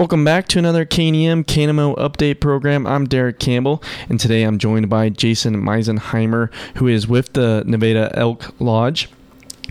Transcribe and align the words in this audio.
Welcome 0.00 0.24
back 0.24 0.48
to 0.48 0.58
another 0.58 0.86
KNEM 0.86 1.44
KNMO 1.44 1.94
update 1.98 2.40
program. 2.40 2.86
I'm 2.86 3.04
Derek 3.04 3.38
Campbell, 3.38 3.82
and 4.08 4.18
today 4.18 4.44
I'm 4.44 4.56
joined 4.56 4.88
by 4.88 5.10
Jason 5.10 5.56
Meisenheimer, 5.56 6.50
who 6.76 6.88
is 6.88 7.06
with 7.06 7.34
the 7.34 7.64
Nevada 7.66 8.10
Elk 8.14 8.58
Lodge. 8.58 9.10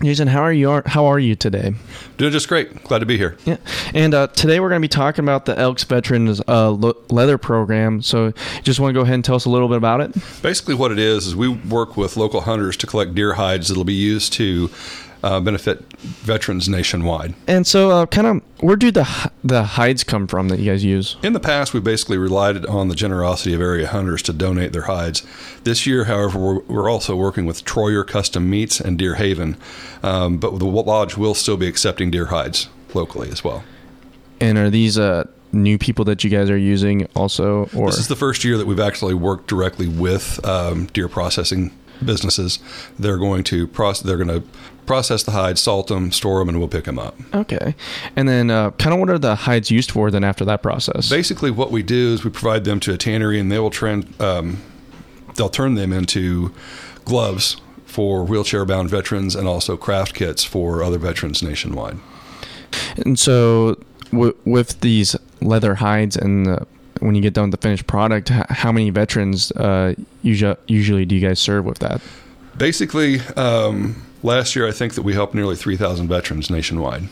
Jason, 0.00 0.28
how 0.28 0.42
are 0.42 0.52
you? 0.52 0.82
How 0.86 1.06
are 1.06 1.18
you 1.18 1.34
today? 1.34 1.74
Doing 2.16 2.30
just 2.30 2.46
great. 2.46 2.84
Glad 2.84 3.00
to 3.00 3.06
be 3.06 3.18
here. 3.18 3.38
Yeah, 3.44 3.56
and 3.92 4.14
uh, 4.14 4.28
today 4.28 4.60
we're 4.60 4.68
going 4.68 4.80
to 4.80 4.84
be 4.84 4.88
talking 4.88 5.24
about 5.24 5.46
the 5.46 5.58
Elks 5.58 5.82
Veterans 5.82 6.40
uh, 6.46 6.70
Leather 6.70 7.36
Program. 7.36 8.00
So, 8.00 8.32
just 8.62 8.78
want 8.78 8.90
to 8.90 8.94
go 8.94 9.00
ahead 9.00 9.14
and 9.14 9.24
tell 9.24 9.34
us 9.34 9.46
a 9.46 9.50
little 9.50 9.66
bit 9.66 9.78
about 9.78 10.00
it. 10.00 10.14
Basically, 10.42 10.76
what 10.76 10.92
it 10.92 11.00
is 11.00 11.26
is 11.26 11.34
we 11.34 11.48
work 11.48 11.96
with 11.96 12.16
local 12.16 12.42
hunters 12.42 12.76
to 12.76 12.86
collect 12.86 13.16
deer 13.16 13.32
hides 13.32 13.66
that'll 13.66 13.82
be 13.82 13.94
used 13.94 14.32
to 14.34 14.70
uh, 15.22 15.40
benefit 15.40 15.80
veterans 15.98 16.68
nationwide. 16.68 17.34
And 17.46 17.66
so, 17.66 17.90
uh, 17.90 18.06
kind 18.06 18.26
of, 18.26 18.42
where 18.60 18.76
do 18.76 18.90
the 18.90 19.30
the 19.44 19.64
hides 19.64 20.04
come 20.04 20.26
from 20.26 20.48
that 20.48 20.58
you 20.58 20.70
guys 20.70 20.84
use? 20.84 21.16
In 21.22 21.32
the 21.32 21.40
past, 21.40 21.74
we 21.74 21.80
basically 21.80 22.18
relied 22.18 22.64
on 22.66 22.88
the 22.88 22.94
generosity 22.94 23.54
of 23.54 23.60
area 23.60 23.86
hunters 23.86 24.22
to 24.22 24.32
donate 24.32 24.72
their 24.72 24.82
hides. 24.82 25.26
This 25.64 25.86
year, 25.86 26.04
however, 26.04 26.38
we're, 26.38 26.58
we're 26.60 26.90
also 26.90 27.16
working 27.16 27.46
with 27.46 27.64
Troyer 27.64 28.06
Custom 28.06 28.48
Meats 28.48 28.80
and 28.80 28.98
Deer 28.98 29.16
Haven, 29.16 29.56
um, 30.02 30.38
but 30.38 30.58
the 30.58 30.66
lodge 30.66 31.16
will 31.16 31.34
still 31.34 31.56
be 31.56 31.66
accepting 31.66 32.10
deer 32.10 32.26
hides 32.26 32.68
locally 32.94 33.30
as 33.30 33.44
well. 33.44 33.62
And 34.40 34.56
are 34.56 34.70
these 34.70 34.98
uh, 34.98 35.24
new 35.52 35.78
people 35.78 36.04
that 36.06 36.24
you 36.24 36.30
guys 36.30 36.48
are 36.50 36.56
using 36.56 37.06
also? 37.14 37.68
Or 37.76 37.90
this 37.90 37.98
is 37.98 38.08
the 38.08 38.16
first 38.16 38.44
year 38.44 38.56
that 38.56 38.66
we've 38.66 38.80
actually 38.80 39.14
worked 39.14 39.48
directly 39.48 39.86
with 39.86 40.44
um, 40.46 40.86
deer 40.86 41.08
processing 41.08 41.72
businesses. 42.04 42.58
They're 42.98 43.18
going 43.18 43.44
to 43.44 43.66
process. 43.66 44.02
They're 44.02 44.16
going 44.16 44.42
to 44.42 44.42
process 44.90 45.22
the 45.22 45.30
hides, 45.30 45.60
salt 45.60 45.86
them, 45.86 46.10
store 46.10 46.40
them, 46.40 46.48
and 46.48 46.58
we'll 46.58 46.66
pick 46.66 46.82
them 46.82 46.98
up. 46.98 47.14
Okay. 47.32 47.76
And 48.16 48.28
then, 48.28 48.50
uh, 48.50 48.72
kind 48.72 48.92
of, 48.92 48.98
what 48.98 49.08
are 49.08 49.20
the 49.20 49.36
hides 49.36 49.70
used 49.70 49.92
for? 49.92 50.10
Then 50.10 50.24
after 50.24 50.44
that 50.46 50.64
process, 50.64 51.08
basically, 51.08 51.52
what 51.52 51.70
we 51.70 51.84
do 51.84 52.12
is 52.12 52.24
we 52.24 52.30
provide 52.30 52.64
them 52.64 52.80
to 52.80 52.92
a 52.92 52.96
tannery, 52.96 53.38
and 53.38 53.52
they 53.52 53.60
will 53.60 53.70
trend. 53.70 54.12
Um, 54.20 54.58
they'll 55.36 55.48
turn 55.48 55.76
them 55.76 55.92
into 55.92 56.52
gloves 57.04 57.56
for 57.86 58.24
wheelchair-bound 58.24 58.90
veterans, 58.90 59.36
and 59.36 59.46
also 59.46 59.76
craft 59.76 60.12
kits 60.14 60.42
for 60.42 60.82
other 60.82 60.98
veterans 60.98 61.40
nationwide. 61.40 61.98
And 62.96 63.16
so, 63.16 63.78
w- 64.10 64.36
with 64.44 64.80
these 64.80 65.14
leather 65.40 65.76
hides 65.76 66.16
and 66.16 66.46
the 66.46 66.66
when 66.98 67.14
you 67.14 67.22
get 67.22 67.32
done 67.32 67.44
with 67.44 67.60
the 67.60 67.62
finished 67.68 67.86
product, 67.86 68.28
how 68.28 68.72
many 68.72 68.90
veterans 68.90 69.52
uh, 69.52 69.94
usually, 70.22 70.56
usually 70.66 71.04
do 71.04 71.14
you 71.14 71.20
guys 71.26 71.38
serve 71.38 71.64
with 71.64 71.78
that? 71.78 72.00
Basically, 72.58 73.20
um, 73.36 73.94
last 74.22 74.56
year 74.56 74.66
I 74.66 74.72
think 74.72 74.94
that 74.94 75.02
we 75.02 75.14
helped 75.14 75.34
nearly 75.34 75.56
3,000 75.56 76.08
veterans 76.08 76.50
nationwide 76.50 77.08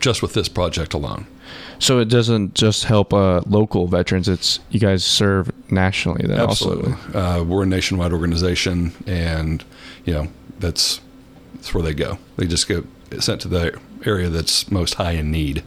just 0.00 0.22
with 0.22 0.34
this 0.34 0.48
project 0.48 0.94
alone. 0.94 1.26
So 1.78 2.00
it 2.00 2.08
doesn't 2.08 2.54
just 2.54 2.84
help 2.84 3.14
uh, 3.14 3.42
local 3.46 3.86
veterans; 3.86 4.28
it's 4.28 4.58
you 4.70 4.80
guys 4.80 5.04
serve 5.04 5.52
nationally. 5.70 6.26
Then 6.26 6.38
Absolutely, 6.40 6.92
uh, 7.14 7.44
we're 7.44 7.62
a 7.62 7.66
nationwide 7.66 8.12
organization, 8.12 8.92
and 9.06 9.64
you 10.04 10.12
know 10.12 10.28
that's 10.58 11.00
that's 11.54 11.72
where 11.72 11.82
they 11.82 11.94
go. 11.94 12.18
They 12.36 12.46
just 12.46 12.66
get 12.66 12.84
sent 13.20 13.40
to 13.42 13.48
the 13.48 13.80
area 14.04 14.28
that's 14.28 14.70
most 14.70 14.94
high 14.94 15.12
in 15.12 15.30
need 15.30 15.62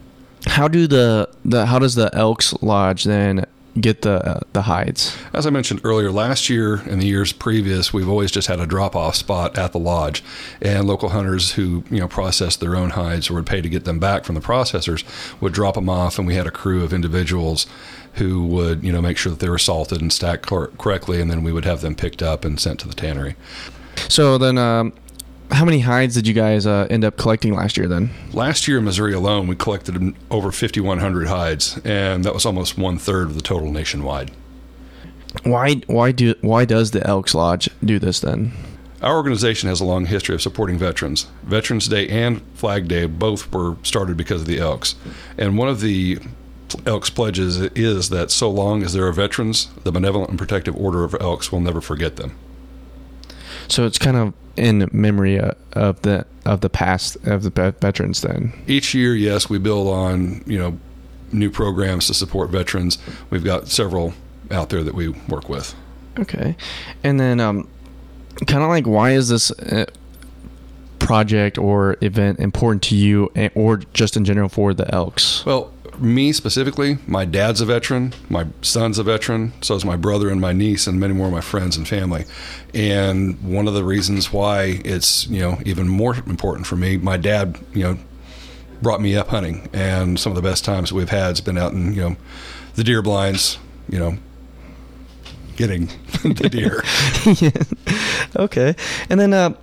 how 0.47 0.67
do 0.67 0.87
the, 0.87 1.29
the 1.45 1.65
how 1.65 1.79
does 1.79 1.95
the 1.95 2.09
Elks 2.13 2.53
Lodge 2.61 3.03
then 3.03 3.45
get 3.79 4.01
the 4.01 4.25
uh, 4.27 4.39
the 4.53 4.63
hides? 4.63 5.17
As 5.33 5.45
I 5.45 5.49
mentioned 5.49 5.81
earlier, 5.83 6.11
last 6.11 6.49
year 6.49 6.75
and 6.75 7.01
the 7.01 7.07
years 7.07 7.31
previous, 7.31 7.93
we've 7.93 8.09
always 8.09 8.31
just 8.31 8.47
had 8.47 8.59
a 8.59 8.65
drop 8.65 8.95
off 8.95 9.15
spot 9.15 9.57
at 9.57 9.71
the 9.71 9.79
lodge, 9.79 10.23
and 10.61 10.87
local 10.87 11.09
hunters 11.09 11.53
who 11.53 11.83
you 11.89 11.99
know 11.99 12.07
processed 12.07 12.59
their 12.59 12.75
own 12.75 12.91
hides 12.91 13.29
or 13.29 13.35
would 13.35 13.45
pay 13.45 13.61
to 13.61 13.69
get 13.69 13.85
them 13.85 13.99
back 13.99 14.23
from 14.23 14.35
the 14.35 14.41
processors 14.41 15.03
would 15.41 15.53
drop 15.53 15.75
them 15.75 15.89
off, 15.89 16.17
and 16.17 16.27
we 16.27 16.35
had 16.35 16.47
a 16.47 16.51
crew 16.51 16.83
of 16.83 16.93
individuals 16.93 17.67
who 18.15 18.45
would 18.45 18.83
you 18.83 18.91
know 18.91 19.01
make 19.01 19.17
sure 19.17 19.31
that 19.31 19.39
they 19.39 19.49
were 19.49 19.57
salted 19.57 20.01
and 20.01 20.11
stacked 20.11 20.45
cor- 20.45 20.71
correctly, 20.77 21.21
and 21.21 21.29
then 21.31 21.43
we 21.43 21.51
would 21.51 21.65
have 21.65 21.81
them 21.81 21.95
picked 21.95 22.21
up 22.21 22.43
and 22.43 22.59
sent 22.59 22.79
to 22.79 22.87
the 22.87 22.95
tannery. 22.95 23.35
So 24.09 24.37
then, 24.37 24.57
um, 24.57 24.93
how 25.51 25.65
many 25.65 25.79
hides 25.79 26.15
did 26.15 26.27
you 26.27 26.33
guys 26.33 26.65
uh, 26.65 26.87
end 26.89 27.03
up 27.03 27.17
collecting 27.17 27.53
last 27.53 27.77
year 27.77 27.87
then? 27.87 28.09
Last 28.33 28.67
year 28.67 28.77
in 28.77 28.85
Missouri 28.85 29.13
alone, 29.13 29.47
we 29.47 29.55
collected 29.55 30.15
over 30.29 30.51
5,100 30.51 31.27
hides, 31.27 31.79
and 31.83 32.23
that 32.23 32.33
was 32.33 32.45
almost 32.45 32.77
one 32.77 32.97
third 32.97 33.27
of 33.27 33.35
the 33.35 33.41
total 33.41 33.71
nationwide. 33.71 34.31
Why, 35.43 35.75
why, 35.87 36.11
do, 36.11 36.35
why 36.41 36.65
does 36.65 36.91
the 36.91 37.05
Elks 37.05 37.33
Lodge 37.33 37.69
do 37.83 37.99
this 37.99 38.19
then? 38.19 38.51
Our 39.01 39.15
organization 39.15 39.67
has 39.69 39.81
a 39.81 39.85
long 39.85 40.05
history 40.05 40.35
of 40.35 40.41
supporting 40.41 40.77
veterans. 40.77 41.27
Veterans 41.43 41.87
Day 41.87 42.07
and 42.07 42.41
Flag 42.53 42.87
Day 42.87 43.05
both 43.05 43.51
were 43.51 43.75
started 43.83 44.15
because 44.15 44.41
of 44.41 44.47
the 44.47 44.59
Elks. 44.59 44.95
And 45.37 45.57
one 45.57 45.69
of 45.69 45.81
the 45.81 46.19
Elks 46.85 47.09
pledges 47.09 47.57
is 47.57 48.09
that 48.09 48.29
so 48.29 48.49
long 48.49 48.83
as 48.83 48.93
there 48.93 49.07
are 49.07 49.11
veterans, 49.11 49.69
the 49.83 49.91
Benevolent 49.91 50.29
and 50.29 50.37
Protective 50.37 50.75
Order 50.75 51.03
of 51.03 51.15
Elks 51.19 51.51
will 51.51 51.61
never 51.61 51.81
forget 51.81 52.17
them. 52.17 52.37
So 53.71 53.85
it's 53.85 53.97
kind 53.97 54.17
of 54.17 54.33
in 54.57 54.89
memory 54.91 55.39
of 55.39 56.01
the 56.01 56.25
of 56.45 56.61
the 56.61 56.69
past 56.69 57.15
of 57.25 57.43
the 57.43 57.75
veterans. 57.79 58.21
Then 58.21 58.53
each 58.67 58.93
year, 58.93 59.15
yes, 59.15 59.49
we 59.49 59.57
build 59.59 59.87
on 59.87 60.43
you 60.45 60.59
know 60.59 60.77
new 61.31 61.49
programs 61.49 62.07
to 62.07 62.13
support 62.13 62.49
veterans. 62.49 62.97
We've 63.29 63.43
got 63.43 63.69
several 63.69 64.13
out 64.51 64.69
there 64.69 64.83
that 64.83 64.93
we 64.93 65.09
work 65.29 65.47
with. 65.47 65.73
Okay, 66.19 66.57
and 67.03 67.19
then 67.19 67.39
um, 67.39 67.67
kind 68.45 68.63
of 68.63 68.69
like 68.69 68.85
why 68.85 69.11
is 69.11 69.29
this? 69.29 69.51
Uh, 69.51 69.85
project 70.99 71.57
or 71.57 71.97
event 72.01 72.39
important 72.39 72.83
to 72.83 72.95
you 72.95 73.29
eh, 73.35 73.49
or 73.55 73.77
just 73.77 74.15
in 74.15 74.23
general 74.23 74.47
for 74.47 74.71
the 74.71 74.89
elks 74.93 75.43
well 75.47 75.73
me 76.01 76.31
specifically, 76.31 76.97
my 77.07 77.25
dad's 77.25 77.61
a 77.61 77.65
veteran, 77.65 78.13
my 78.29 78.47
son's 78.61 78.97
a 78.97 79.03
veteran, 79.03 79.53
so 79.61 79.75
is 79.75 79.85
my 79.85 79.95
brother 79.95 80.29
and 80.29 80.41
my 80.41 80.53
niece, 80.53 80.87
and 80.87 80.99
many 80.99 81.13
more 81.13 81.27
of 81.27 81.33
my 81.33 81.41
friends 81.41 81.77
and 81.77 81.87
family. 81.87 82.25
And 82.73 83.41
one 83.41 83.67
of 83.67 83.73
the 83.73 83.83
reasons 83.83 84.31
why 84.33 84.81
it's 84.83 85.27
you 85.27 85.39
know 85.39 85.59
even 85.65 85.87
more 85.87 86.15
important 86.15 86.67
for 86.67 86.75
me, 86.75 86.97
my 86.97 87.17
dad, 87.17 87.59
you 87.73 87.83
know, 87.83 87.97
brought 88.81 89.01
me 89.01 89.15
up 89.15 89.29
hunting, 89.29 89.69
and 89.73 90.19
some 90.19 90.31
of 90.31 90.35
the 90.35 90.41
best 90.41 90.65
times 90.65 90.91
we've 90.91 91.09
had 91.09 91.29
has 91.29 91.41
been 91.41 91.57
out 91.57 91.73
in 91.73 91.93
you 91.93 92.01
know 92.01 92.15
the 92.75 92.83
deer 92.83 93.01
blinds, 93.01 93.57
you 93.89 93.99
know, 93.99 94.17
getting 95.55 95.85
the 96.23 96.49
deer. 96.49 96.83
yeah. 97.41 98.41
Okay, 98.41 98.75
and 99.09 99.19
then 99.19 99.33
uh, 99.33 99.53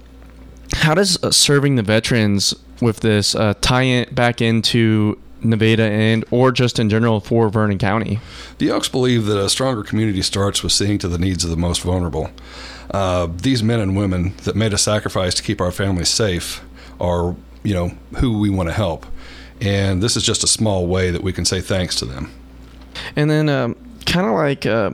how 0.75 0.94
does 0.94 1.22
uh, 1.22 1.31
serving 1.31 1.77
the 1.77 1.82
veterans 1.82 2.54
with 2.81 3.00
this 3.00 3.34
uh, 3.34 3.54
tie 3.60 3.82
it 3.82 4.15
back 4.15 4.41
into 4.41 5.19
Nevada 5.43 5.84
and 5.84 6.25
or 6.31 6.53
just 6.53 6.78
in 6.78 6.88
general 6.88 7.21
for 7.21 7.49
Vernon 7.49 7.78
County. 7.78 8.21
The 8.59 8.71
Elks 8.71 8.88
believe 8.88 9.26
that 9.26 9.38
a 9.38 9.49
stronger 9.49 9.82
community 9.82 10.22
starts 10.22 10.62
with 10.62 10.72
seeing 10.72 10.99
to 10.99 11.09
the 11.09 11.19
needs 11.19 11.44
of 11.44 11.50
the 11.50 11.56
most 11.56 11.82
vulnerable. 11.82 12.31
Uh, 12.91 13.28
these 13.31 13.62
men 13.62 13.81
and 13.81 13.97
women 13.97 14.34
that 14.44 14.56
made 14.56 14.72
a 14.72 14.78
sacrifice 14.78 15.34
to 15.34 15.43
keep 15.43 15.60
our 15.60 15.71
families 15.71 16.09
safe 16.09 16.65
are, 17.00 17.37
you 17.62 17.75
know, 17.75 17.93
who 18.19 18.38
we 18.38 18.50
want 18.50 18.69
to 18.69 18.72
help, 18.72 19.06
and 19.60 20.03
this 20.03 20.16
is 20.16 20.22
just 20.22 20.43
a 20.43 20.47
small 20.47 20.87
way 20.87 21.10
that 21.10 21.22
we 21.22 21.32
can 21.32 21.44
say 21.44 21.60
thanks 21.60 21.94
to 21.97 22.04
them. 22.04 22.32
And 23.15 23.31
then, 23.31 23.48
um, 23.48 23.77
kind 24.06 24.27
of 24.27 24.32
like, 24.32 24.65
uh, 24.66 24.93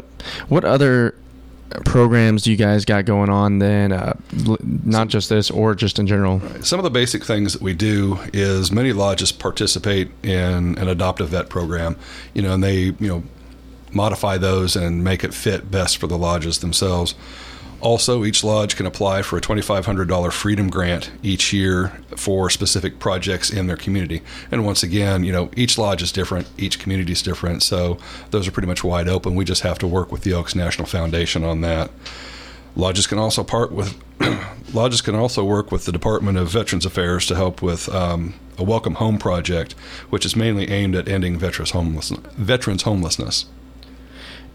what 0.49 0.65
other 0.65 1.15
programs 1.85 2.47
you 2.47 2.57
guys 2.57 2.85
got 2.85 3.05
going 3.05 3.31
on 3.31 3.59
then 3.59 3.93
uh, 3.93 4.15
not 4.85 5.09
just 5.09 5.29
this 5.29 5.51
or 5.51 5.75
just 5.75 5.99
in 5.99 6.07
general? 6.07 6.41
Some 6.63 6.79
of 6.79 6.85
the 6.85 6.91
basic 6.91 7.25
things 7.25 7.53
that 7.53 7.63
we 7.63 7.75
do 7.75 8.19
is 8.33 8.71
many 8.71 8.93
lodges 8.93 9.33
participate 9.33 10.11
in 10.23 10.79
an 10.79 10.89
adoptive 10.89 11.31
vet 11.31 11.49
program 11.49 11.97
you 12.33 12.43
know 12.43 12.55
and 12.55 12.63
they 12.63 12.77
you 12.77 12.97
know 13.01 13.23
modify 13.93 14.37
those 14.37 14.77
and 14.77 15.05
make 15.05 15.25
it 15.25 15.33
fit 15.33 15.71
best 15.71 15.97
for 15.99 16.07
the 16.07 16.19
lodges 16.19 16.59
themselves 16.59 17.15
also, 17.85 18.25
each 18.25 18.43
lodge 18.43 18.77
can 18.77 18.87
apply 18.87 19.21
for 19.21 19.37
a 19.37 19.43
$2,500 19.43 20.33
freedom 20.33 20.71
grant 20.71 21.11
each 21.23 21.53
year 21.53 21.89
for 22.17 22.49
specific 22.49 22.99
projects 22.99 23.51
in 23.51 23.67
their 23.67 23.77
community. 23.77 24.23
And 24.51 24.65
once 24.65 24.83
again, 24.83 25.23
you 25.23 25.33
know, 25.33 25.51
each 25.55 25.77
lodge 25.77 26.03
is 26.03 26.11
different, 26.11 26.49
each 26.57 26.79
community 26.79 27.13
is 27.13 27.21
different, 27.21 27.63
so 27.63 27.99
those 28.31 28.49
are 28.49 28.51
pretty 28.51 28.69
much 28.69 28.83
wide 28.83 29.07
open. 29.07 29.35
We 29.35 29.45
just 29.45 29.61
have 29.65 29.79
to 29.81 29.87
work 29.87 30.11
with 30.11 30.23
the 30.23 30.33
Elks 30.33 30.55
National 30.55 30.87
Foundation 30.87 31.45
on 31.45 31.61
that. 31.61 31.91
Lodges 32.75 33.07
can 33.07 33.19
also 33.19 33.45
part 33.45 33.71
with 33.71 34.03
lodges 34.73 35.03
can 35.03 35.15
also 35.15 35.45
work 35.45 35.71
with 35.71 35.85
the 35.85 35.93
Department 35.93 36.39
of 36.39 36.49
Veterans 36.49 36.87
Affairs 36.87 37.27
to 37.27 37.35
help 37.35 37.61
with 37.61 37.95
um, 37.95 38.33
a 38.57 38.65
Welcome 38.65 38.95
Home 38.95 39.19
project, 39.19 39.75
which 40.09 40.25
is 40.25 40.35
mainly 40.35 40.71
aimed 40.71 40.97
at 40.97 41.07
ending 41.07 41.39
veterans 41.39 41.73
homelessness. 41.73 42.33
Veterans 42.33 42.83
homelessness. 42.85 43.45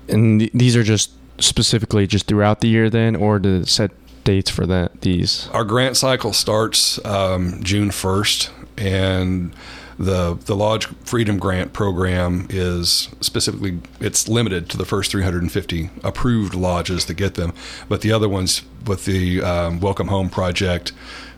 And 0.07 0.39
th- 0.39 0.51
these 0.51 0.75
are 0.75 0.83
just 0.83 1.11
specifically 1.39 2.07
just 2.07 2.27
throughout 2.27 2.61
the 2.61 2.67
year 2.67 2.89
then, 2.89 3.15
or 3.15 3.39
to 3.39 3.65
set 3.65 3.91
dates 4.23 4.49
for 4.49 4.65
that 4.67 5.01
these? 5.01 5.47
Our 5.53 5.63
grant 5.63 5.97
cycle 5.97 6.33
starts 6.33 7.03
um, 7.05 7.63
June 7.63 7.91
first, 7.91 8.51
and 8.77 9.53
the 9.97 10.35
the 10.45 10.55
Lodge 10.55 10.87
Freedom 11.03 11.37
Grant 11.37 11.73
program 11.73 12.47
is 12.49 13.09
specifically 13.19 13.79
it's 13.99 14.27
limited 14.27 14.69
to 14.69 14.77
the 14.77 14.85
first 14.85 15.11
350 15.11 15.89
approved 16.03 16.55
lodges 16.55 17.05
to 17.05 17.13
get 17.13 17.35
them, 17.35 17.53
but 17.89 18.01
the 18.01 18.11
other 18.11 18.29
ones 18.29 18.63
with 18.85 19.05
the 19.05 19.41
um, 19.41 19.79
Welcome 19.79 20.07
Home 20.07 20.29
project, 20.29 20.93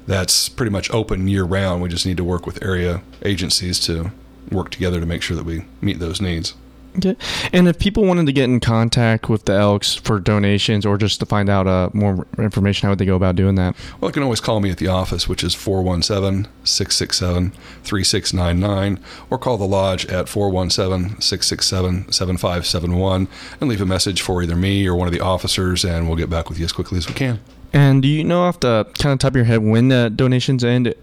that's 0.05 0.47
pretty 0.47 0.71
much 0.71 0.91
open 0.91 1.27
year 1.27 1.43
round. 1.43 1.81
We 1.81 1.89
just 1.89 2.05
need 2.05 2.17
to 2.17 2.23
work 2.23 2.45
with 2.45 2.63
area 2.63 3.01
agencies 3.23 3.79
to 3.81 4.11
work 4.51 4.69
together 4.69 4.99
to 4.99 5.05
make 5.05 5.21
sure 5.21 5.35
that 5.37 5.45
we 5.45 5.65
meet 5.81 5.99
those 5.99 6.21
needs. 6.21 6.53
Okay. 6.97 7.15
And 7.53 7.67
if 7.67 7.79
people 7.79 8.03
wanted 8.03 8.25
to 8.25 8.33
get 8.33 8.45
in 8.45 8.59
contact 8.59 9.29
with 9.29 9.45
the 9.45 9.53
Elks 9.53 9.95
for 9.95 10.19
donations 10.19 10.85
or 10.85 10.97
just 10.97 11.19
to 11.21 11.25
find 11.25 11.49
out 11.49 11.67
uh, 11.67 11.89
more 11.93 12.27
information, 12.37 12.87
how 12.87 12.91
would 12.91 12.99
they 12.99 13.05
go 13.05 13.15
about 13.15 13.35
doing 13.35 13.55
that? 13.55 13.75
Well, 13.99 14.09
you 14.09 14.13
can 14.13 14.23
always 14.23 14.41
call 14.41 14.59
me 14.59 14.71
at 14.71 14.77
the 14.77 14.87
office, 14.87 15.27
which 15.27 15.43
is 15.43 15.55
417 15.55 16.51
667 16.63 17.51
3699, 17.83 18.99
or 19.29 19.37
call 19.37 19.57
the 19.57 19.65
lodge 19.65 20.05
at 20.07 20.27
417 20.27 21.21
667 21.21 22.11
7571 22.11 23.27
and 23.59 23.69
leave 23.69 23.81
a 23.81 23.85
message 23.85 24.21
for 24.21 24.43
either 24.43 24.55
me 24.55 24.85
or 24.85 24.95
one 24.95 25.07
of 25.07 25.13
the 25.13 25.21
officers, 25.21 25.85
and 25.85 26.07
we'll 26.07 26.17
get 26.17 26.29
back 26.29 26.49
with 26.49 26.59
you 26.59 26.65
as 26.65 26.73
quickly 26.73 26.97
as 26.97 27.07
we 27.07 27.13
can. 27.13 27.39
And 27.73 28.01
do 28.01 28.07
you 28.09 28.23
know 28.23 28.41
off 28.41 28.59
the 28.59 28.85
kind 28.99 29.13
of 29.13 29.19
top 29.19 29.31
of 29.31 29.35
your 29.37 29.45
head 29.45 29.59
when 29.59 29.87
the 29.87 30.11
donations 30.13 30.63
end 30.63 30.93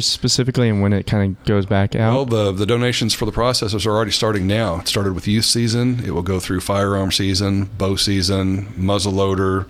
specifically 0.00 0.68
and 0.68 0.82
when 0.82 0.92
it 0.92 1.06
kind 1.06 1.36
of 1.36 1.44
goes 1.44 1.66
back 1.66 1.94
out? 1.94 2.14
Well, 2.14 2.24
the, 2.26 2.52
the 2.52 2.66
donations 2.66 3.14
for 3.14 3.24
the 3.24 3.32
processors 3.32 3.86
are 3.86 3.90
already 3.90 4.10
starting 4.10 4.46
now. 4.46 4.80
It 4.80 4.88
started 4.88 5.14
with 5.14 5.26
youth 5.26 5.44
season. 5.44 6.04
It 6.04 6.10
will 6.10 6.22
go 6.22 6.40
through 6.40 6.60
firearm 6.60 7.12
season, 7.12 7.64
bow 7.64 7.96
season, 7.96 8.72
muzzle 8.76 9.12
loader. 9.12 9.66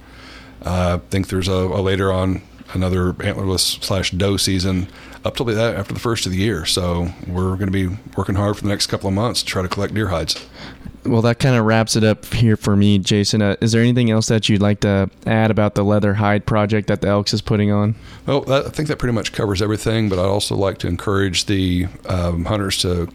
Uh, 0.62 0.98
I 1.00 1.06
think 1.10 1.28
there's 1.28 1.48
a, 1.48 1.52
a 1.52 1.80
later 1.80 2.12
on 2.12 2.42
another 2.74 3.12
antlerless 3.14 3.82
slash 3.82 4.10
doe 4.10 4.36
season 4.36 4.88
up 5.26 5.36
till 5.36 5.46
that 5.46 5.76
after 5.76 5.92
the 5.92 6.00
first 6.00 6.26
of 6.26 6.32
the 6.32 6.38
year. 6.38 6.64
So 6.64 7.08
we're 7.26 7.56
going 7.56 7.70
to 7.70 7.72
be 7.72 7.96
working 8.16 8.36
hard 8.36 8.56
for 8.56 8.62
the 8.62 8.68
next 8.68 8.86
couple 8.86 9.08
of 9.08 9.14
months 9.14 9.42
to 9.42 9.46
try 9.46 9.62
to 9.62 9.68
collect 9.68 9.92
deer 9.94 10.08
hides 10.08 10.46
well, 11.08 11.22
that 11.22 11.38
kind 11.38 11.56
of 11.56 11.64
wraps 11.64 11.96
it 11.96 12.04
up 12.04 12.24
here 12.26 12.56
for 12.56 12.76
me, 12.76 12.98
Jason. 12.98 13.42
Uh, 13.42 13.56
is 13.60 13.72
there 13.72 13.82
anything 13.82 14.10
else 14.10 14.28
that 14.28 14.48
you'd 14.48 14.62
like 14.62 14.80
to 14.80 15.10
add 15.26 15.50
about 15.50 15.74
the 15.74 15.84
leather 15.84 16.14
hide 16.14 16.46
project 16.46 16.88
that 16.88 17.00
the 17.00 17.08
Elks 17.08 17.32
is 17.32 17.40
putting 17.40 17.70
on? 17.70 17.94
Well, 18.26 18.42
that, 18.42 18.66
I 18.66 18.68
think 18.70 18.88
that 18.88 18.98
pretty 18.98 19.12
much 19.12 19.32
covers 19.32 19.62
everything. 19.62 20.08
But 20.08 20.18
I'd 20.18 20.26
also 20.26 20.56
like 20.56 20.78
to 20.78 20.88
encourage 20.88 21.46
the 21.46 21.86
um, 22.08 22.44
hunters 22.44 22.78
to 22.78 23.08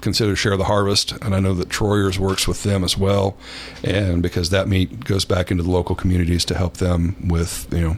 consider 0.00 0.36
share 0.36 0.56
the 0.56 0.64
harvest, 0.64 1.12
and 1.22 1.34
I 1.34 1.40
know 1.40 1.54
that 1.54 1.68
Troyer's 1.68 2.18
works 2.18 2.46
with 2.46 2.62
them 2.62 2.84
as 2.84 2.96
well, 2.96 3.36
and 3.82 4.22
because 4.22 4.50
that 4.50 4.68
meat 4.68 5.04
goes 5.04 5.24
back 5.24 5.50
into 5.50 5.62
the 5.62 5.70
local 5.70 5.96
communities 5.96 6.44
to 6.46 6.54
help 6.54 6.74
them 6.74 7.16
with 7.28 7.66
you 7.72 7.80
know 7.80 7.96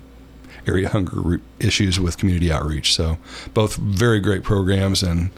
area 0.68 0.88
hunger 0.88 1.40
issues 1.58 1.98
with 1.98 2.18
community 2.18 2.52
outreach. 2.52 2.94
So 2.94 3.18
both 3.54 3.76
very 3.76 4.20
great 4.20 4.44
programs, 4.44 5.02
and 5.02 5.30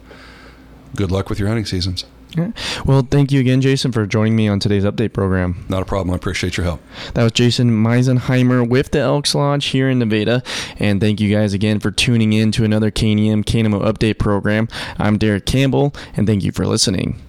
good 0.97 1.11
luck 1.11 1.31
with 1.31 1.39
your 1.39 1.49
hunting 1.49 1.67
seasons. 1.67 2.05
Well, 2.87 3.07
thank 3.11 3.33
you 3.33 3.41
again, 3.41 3.61
Jason, 3.61 3.91
for 3.91 4.07
joining 4.07 4.37
me 4.37 4.47
on 4.47 4.61
today's 4.61 4.85
update 4.85 5.13
program. 5.13 5.65
Not 5.69 5.83
a 5.83 5.85
problem. 5.85 6.13
I 6.13 6.17
appreciate 6.17 6.57
your 6.57 6.65
help. 6.65 6.81
That 7.15 7.25
was 7.25 7.33
Jason 7.33 7.71
Meisenheimer 7.71 8.69
with 8.69 8.93
the 8.93 9.01
Elks 9.01 9.35
Lodge 9.35 9.67
here 9.67 9.91
in 9.91 9.99
Nevada. 9.99 10.45
And 10.79 11.01
thank 11.01 11.21
you 11.21 11.35
guys 11.35 11.53
again 11.53 11.81
for 11.81 11.91
tuning 11.91 12.33
in 12.33 12.53
to 12.53 12.65
another 12.65 12.93
KNEM 12.93 13.45
KNMO 13.45 13.83
update 13.83 14.19
program. 14.19 14.69
I'm 14.97 15.19
Derek 15.19 15.45
Campbell, 15.45 15.93
and 16.15 16.25
thank 16.25 16.45
you 16.45 16.53
for 16.53 16.67
listening. 16.67 17.21